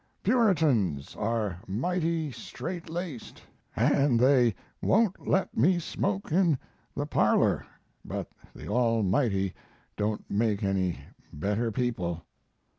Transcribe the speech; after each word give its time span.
Puritans 0.23 1.15
are 1.15 1.59
mighty 1.67 2.31
straight 2.31 2.89
laced, 2.89 3.43
and 3.75 4.19
they 4.19 4.55
won't 4.81 5.27
let 5.27 5.55
me 5.55 5.77
smoke 5.77 6.31
in 6.31 6.57
the 6.95 7.05
parlor, 7.05 7.63
but 8.03 8.27
the 8.55 8.67
Almighty 8.67 9.53
don't 9.95 10.25
make 10.27 10.63
any 10.63 10.97
better 11.31 11.71
people. 11.71 12.25